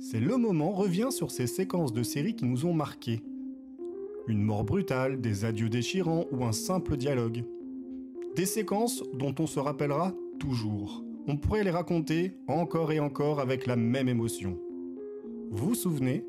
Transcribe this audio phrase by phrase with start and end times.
[0.00, 3.20] C'est le moment revient sur ces séquences de séries qui nous ont marqués.
[4.28, 7.44] Une mort brutale, des adieux déchirants ou un simple dialogue.
[8.36, 11.02] Des séquences dont on se rappellera toujours.
[11.26, 14.56] On pourrait les raconter encore et encore avec la même émotion.
[15.50, 16.24] Vous vous souvenez?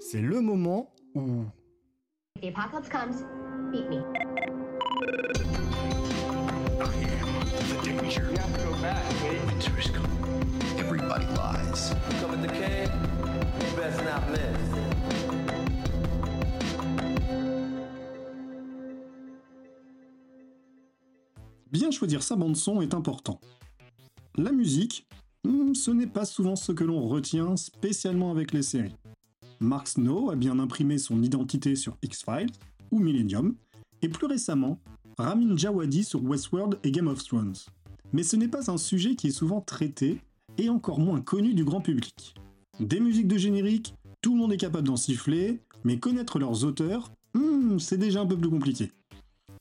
[0.00, 1.44] C'est le moment où...
[2.42, 3.24] The apocalypse comes,
[3.70, 4.02] beat me.
[7.84, 8.28] The danger.
[8.30, 9.46] We have to go back, Wade.
[9.46, 10.23] Winter is coming.
[10.86, 11.94] Everybody lies.
[12.20, 12.90] Come at the cave,
[13.58, 14.84] you best not miss.
[21.72, 23.40] Bien choisir sa bande-son est important.
[24.36, 25.06] La musique,
[25.44, 28.94] hmm, ce n'est pas souvent ce que l'on retient, spécialement avec les séries.
[29.60, 32.52] Mark Snow a bien imprimé son identité sur X-Files
[32.90, 33.54] ou Millennium,
[34.02, 34.78] et plus récemment,
[35.16, 37.56] Ramin Djawadi sur Westworld et Game of Thrones.
[38.12, 40.20] Mais ce n'est pas un sujet qui est souvent traité,
[40.58, 42.34] et encore moins connu du grand public.
[42.80, 47.12] Des musiques de générique, tout le monde est capable d'en siffler, mais connaître leurs auteurs,
[47.34, 48.90] hmm, c'est déjà un peu plus compliqué.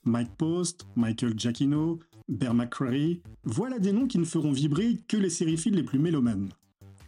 [0.06, 5.30] Mike Post, Michael Giacchino, Bear McCreary, voilà des noms qui ne feront vibrer que les
[5.30, 6.50] sériphiles les plus mélomanes.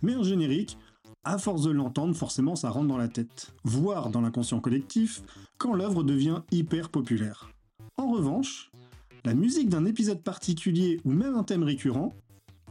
[0.01, 0.77] Mais un générique,
[1.23, 5.23] à force de l'entendre, forcément ça rentre dans la tête, voire dans l'inconscient collectif,
[5.57, 7.49] quand l'œuvre devient hyper populaire.
[7.97, 8.71] En revanche,
[9.25, 12.13] la musique d'un épisode particulier ou même un thème récurrent,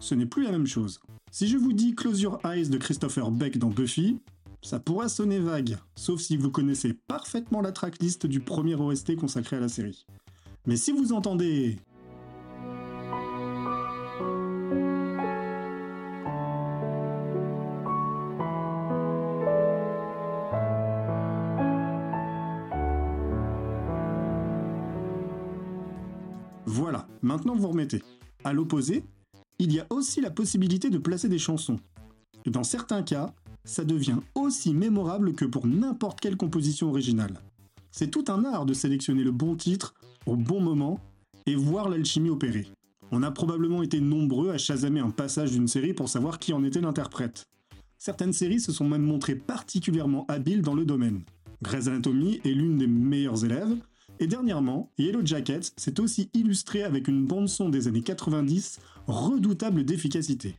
[0.04, 1.00] ce n'est plus la même chose.
[1.30, 4.18] Si je vous dis Close Your Eyes de Christopher Beck dans Buffy,
[4.60, 9.56] ça pourra sonner vague, sauf si vous connaissez parfaitement la tracklist du premier OST consacré
[9.56, 10.04] à la série.
[10.66, 11.78] Mais si vous entendez
[26.66, 28.02] Voilà, maintenant vous remettez.
[28.42, 29.04] À l'opposé,
[29.58, 31.78] il y a aussi la possibilité de placer des chansons.
[32.44, 33.32] Et dans certains cas,
[33.64, 37.40] ça devient aussi mémorable que pour n'importe quelle composition originale.
[37.90, 39.94] C'est tout un art de sélectionner le bon titre
[40.26, 41.00] au bon moment
[41.46, 42.66] et voir l'alchimie opérer.
[43.10, 46.64] On a probablement été nombreux à chasamer un passage d'une série pour savoir qui en
[46.64, 47.44] était l'interprète.
[47.98, 51.22] Certaines séries se sont même montrées particulièrement habiles dans le domaine.
[51.62, 53.76] Grey's Anatomy est l'une des meilleures élèves,
[54.20, 60.56] et dernièrement, Yellow Jackets s'est aussi illustré avec une bande-son des années 90 redoutable d'efficacité.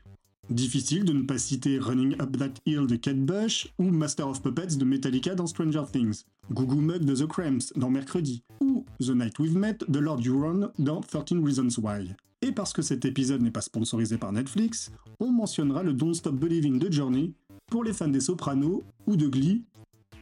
[0.49, 4.43] Difficile de ne pas citer Running Up That Hill de Kate Bush ou Master of
[4.43, 9.09] Puppets de Metallica dans Stranger Things, Goo Mug de The Cramps dans Mercredi, ou The
[9.09, 12.13] Night We've Met de Lord Huron dans 13 Reasons Why.
[12.43, 16.35] Et parce que cet épisode n'est pas sponsorisé par Netflix, on mentionnera le Don't Stop
[16.35, 17.33] Believing de Journey
[17.71, 19.63] pour les fans des Sopranos ou de Glee,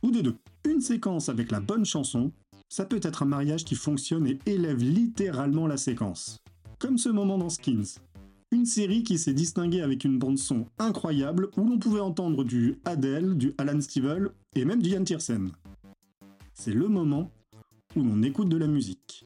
[0.03, 0.35] ou des deux.
[0.65, 2.31] Une séquence avec la bonne chanson,
[2.73, 6.39] ça peut être un mariage qui fonctionne et élève littéralement la séquence.
[6.79, 7.99] Comme ce moment dans Skins,
[8.51, 13.37] une série qui s'est distinguée avec une bande-son incroyable où l'on pouvait entendre du Adele,
[13.37, 15.51] du Alan Stivell et même du Ian Tiersen.
[16.55, 17.29] C'est le moment
[17.95, 19.23] où l'on écoute de la musique.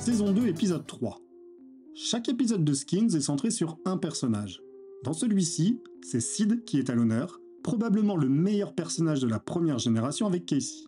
[0.00, 1.20] Saison 2, épisode 3.
[1.94, 4.62] Chaque épisode de Skins est centré sur un personnage.
[5.04, 9.78] Dans celui-ci, c'est Sid qui est à l'honneur, probablement le meilleur personnage de la première
[9.78, 10.84] génération avec Casey.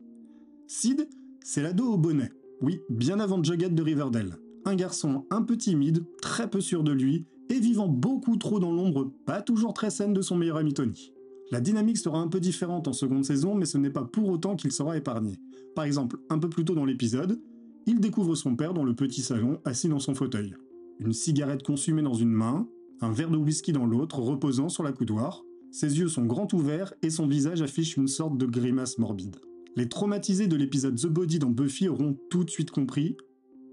[0.66, 1.10] Sid,
[1.44, 4.38] c'est l'ado au bonnet, oui, bien avant Jughead de Riverdale.
[4.64, 8.72] Un garçon un peu timide, très peu sûr de lui, et vivant beaucoup trop dans
[8.72, 11.12] l'ombre, pas toujours très saine de son meilleur ami Tony.
[11.50, 14.56] La dynamique sera un peu différente en seconde saison, mais ce n'est pas pour autant
[14.56, 15.38] qu'il sera épargné.
[15.74, 17.38] Par exemple, un peu plus tôt dans l'épisode,
[17.86, 20.54] il découvre son père dans le petit salon, assis dans son fauteuil.
[21.00, 22.68] Une cigarette consumée dans une main,
[23.00, 25.42] un verre de whisky dans l'autre, reposant sur la coudoir.
[25.70, 29.36] Ses yeux sont grands ouverts et son visage affiche une sorte de grimace morbide.
[29.74, 33.16] Les traumatisés de l'épisode The Body dans Buffy auront tout de suite compris,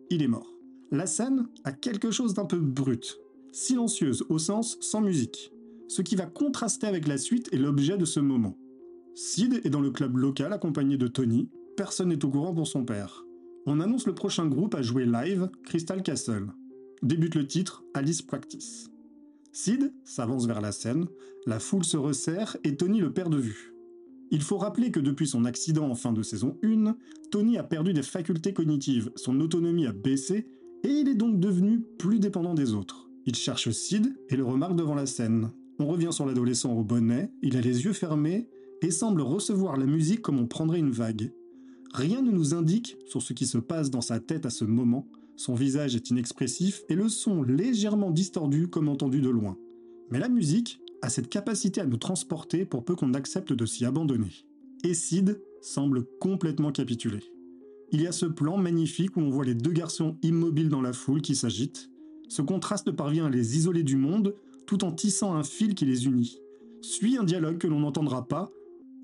[0.10, 0.56] il est mort.
[0.92, 3.20] La scène a quelque chose d'un peu brut,
[3.52, 5.52] silencieuse au sens sans musique,
[5.88, 8.58] ce qui va contraster avec la suite et l'objet de ce moment.
[9.14, 12.86] Sid est dans le club local accompagné de Tony, personne n'est au courant pour son
[12.86, 13.26] père.
[13.72, 16.48] On annonce le prochain groupe à jouer live, Crystal Castle.
[17.04, 18.90] Débute le titre Alice Practice.
[19.52, 21.06] Sid s'avance vers la scène,
[21.46, 23.76] la foule se resserre et Tony le perd de vue.
[24.32, 26.98] Il faut rappeler que depuis son accident en fin de saison 1,
[27.30, 30.48] Tony a perdu des facultés cognitives, son autonomie a baissé
[30.84, 33.08] et il est donc devenu plus dépendant des autres.
[33.28, 35.52] Il cherche Sid et le remarque devant la scène.
[35.78, 38.50] On revient sur l'adolescent au bonnet, il a les yeux fermés
[38.82, 41.32] et semble recevoir la musique comme on prendrait une vague.
[41.94, 45.08] Rien ne nous indique sur ce qui se passe dans sa tête à ce moment,
[45.36, 49.58] son visage est inexpressif et le son légèrement distordu comme entendu de loin.
[50.12, 53.86] Mais la musique a cette capacité à nous transporter pour peu qu'on accepte de s'y
[53.86, 54.46] abandonner.
[54.84, 57.22] Et Sid semble complètement capituler.
[57.92, 60.94] Il y a ce plan magnifique où on voit les deux garçons immobiles dans la
[60.94, 61.90] foule qui s'agitent.
[62.28, 64.36] Ce contraste parvient à les isoler du monde
[64.68, 66.38] tout en tissant un fil qui les unit.
[66.82, 68.52] Suit un dialogue que l'on n'entendra pas,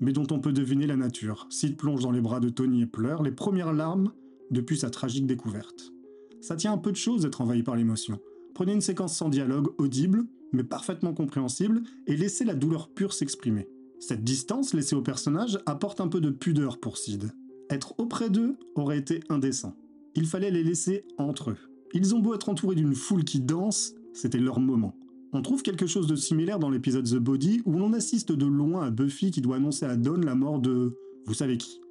[0.00, 1.46] mais dont on peut deviner la nature.
[1.50, 4.12] Sid plonge dans les bras de Tony et pleure les premières larmes
[4.50, 5.92] depuis sa tragique découverte.
[6.40, 8.20] Ça tient un peu de choses d'être envahi par l'émotion.
[8.54, 13.68] Prenez une séquence sans dialogue, audible, mais parfaitement compréhensible, et laissez la douleur pure s'exprimer.
[13.98, 17.32] Cette distance laissée au personnage apporte un peu de pudeur pour Sid.
[17.70, 19.74] Être auprès d'eux aurait été indécent.
[20.14, 21.58] Il fallait les laisser entre eux.
[21.92, 24.94] Ils ont beau être entourés d'une foule qui danse, c'était leur moment.
[25.36, 28.86] On trouve quelque chose de similaire dans l'épisode The Body où l'on assiste de loin
[28.86, 30.96] à Buffy qui doit annoncer à Dawn la mort de...
[31.26, 31.82] vous savez qui.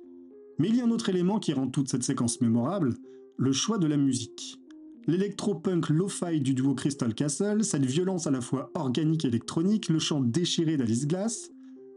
[0.57, 2.95] Mais il y a un autre élément qui rend toute cette séquence mémorable,
[3.38, 4.57] le choix de la musique.
[5.06, 10.00] L'électro-punk lo-fi du duo Crystal Castle, cette violence à la fois organique et électronique, le
[10.00, 11.51] chant déchiré d'Alice Glass,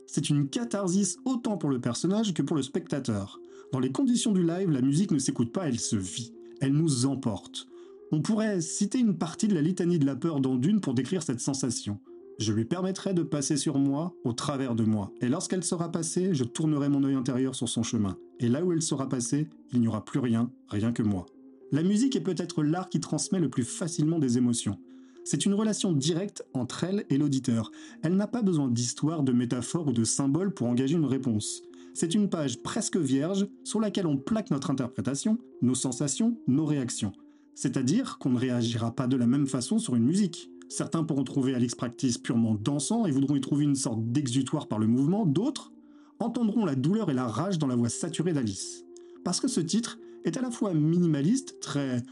[0.06, 3.40] c'est une catharsis autant pour le personnage que pour le spectateur.
[3.72, 6.34] Dans les conditions du live, la musique ne s'écoute pas, elle se vit.
[6.60, 7.68] Elle nous emporte.
[8.10, 11.22] On pourrait citer une partie de la litanie de la peur dans Dune pour décrire
[11.22, 11.98] cette sensation.
[12.38, 15.12] Je lui permettrai de passer sur moi, au travers de moi.
[15.20, 18.16] Et lorsqu'elle sera passée, je tournerai mon œil intérieur sur son chemin.
[18.40, 21.26] Et là où elle sera passée, il n'y aura plus rien, rien que moi.
[21.70, 24.78] La musique est peut-être l'art qui transmet le plus facilement des émotions.
[25.24, 27.70] C'est une relation directe entre elle et l'auditeur.
[28.02, 31.60] Elle n'a pas besoin d'histoire, de métaphores ou de symboles pour engager une réponse.
[31.92, 37.12] C'est une page presque vierge sur laquelle on plaque notre interprétation, nos sensations, nos réactions.
[37.60, 40.48] C'est-à-dire qu'on ne réagira pas de la même façon sur une musique.
[40.68, 44.78] Certains pourront trouver Alex Practice purement dansant et voudront y trouver une sorte d'exutoire par
[44.78, 45.72] le mouvement, d'autres
[46.20, 48.84] entendront la douleur et la rage dans la voix saturée d'Alice.
[49.24, 52.04] Parce que ce titre est à la fois minimaliste, très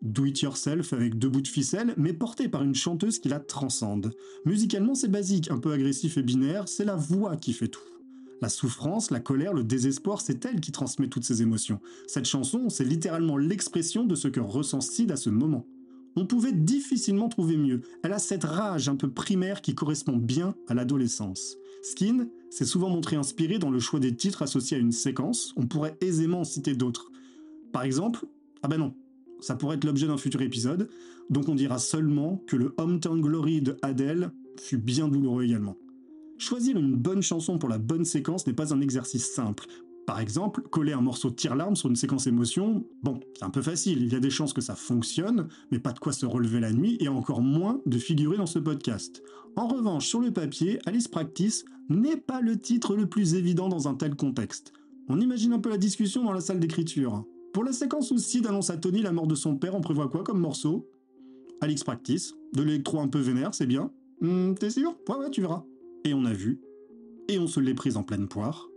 [0.00, 4.14] do-it-yourself avec deux bouts de ficelle, mais porté par une chanteuse qui la transcende.
[4.46, 7.95] Musicalement, c'est basique, un peu agressif et binaire, c'est la voix qui fait tout.
[8.42, 11.80] La souffrance, la colère, le désespoir, c'est elle qui transmet toutes ces émotions.
[12.06, 15.66] Cette chanson, c'est littéralement l'expression de ce que ressent Sid à ce moment
[16.16, 17.82] on pouvait difficilement trouver mieux.
[18.02, 21.56] Elle a cette rage un peu primaire qui correspond bien à l'adolescence.
[21.82, 25.66] Skin s'est souvent montré inspiré dans le choix des titres associés à une séquence, on
[25.66, 27.12] pourrait aisément en citer d'autres.
[27.72, 28.26] Par exemple,
[28.62, 28.94] ah ben non,
[29.40, 30.88] ça pourrait être l'objet d'un futur épisode,
[31.28, 35.76] donc on dira seulement que le Hometown Glory de Adele fut bien douloureux également.
[36.38, 39.64] Choisir une bonne chanson pour la bonne séquence n'est pas un exercice simple.
[40.06, 43.62] Par exemple, coller un morceau de tire-larme sur une séquence émotion, bon, c'est un peu
[43.62, 46.60] facile, il y a des chances que ça fonctionne, mais pas de quoi se relever
[46.60, 49.22] la nuit et encore moins de figurer dans ce podcast.
[49.56, 53.88] En revanche, sur le papier, Alice Practice n'est pas le titre le plus évident dans
[53.88, 54.72] un tel contexte.
[55.08, 57.24] On imagine un peu la discussion dans la salle d'écriture.
[57.52, 60.08] Pour la séquence où Sid annonce à Tony la mort de son père, on prévoit
[60.08, 60.88] quoi comme morceau?
[61.62, 63.90] Alice Practice, de l'électro un peu vénère, c'est bien.
[64.20, 64.94] Hmm, t'es sûr?
[65.08, 65.64] Ouais, ouais, tu verras.
[66.06, 66.62] Et on a vu.
[67.28, 68.68] Et on se l'est prise en pleine poire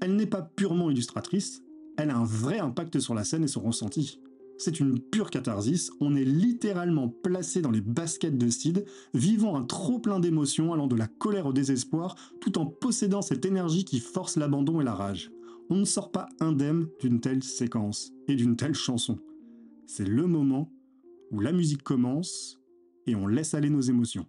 [0.00, 1.62] elle n'est pas purement illustratrice,
[1.96, 4.20] elle a un vrai impact sur la scène et son ressenti.
[4.58, 8.84] C'est une pure catharsis, on est littéralement placé dans les baskets de Sid,
[9.14, 13.46] vivant un trop plein d'émotions allant de la colère au désespoir, tout en possédant cette
[13.46, 15.32] énergie qui force l'abandon et la rage.
[15.70, 19.18] On ne sort pas indemne d'une telle séquence et d'une telle chanson.
[19.86, 20.70] C'est le moment
[21.32, 22.60] où la musique commence
[23.06, 24.26] et on laisse aller nos émotions.